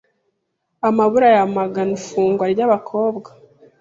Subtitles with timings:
[0.87, 3.29] amabura yamagana ifungwa ry’abakobwa